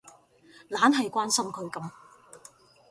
[0.71, 1.91] 懶係關心佢噉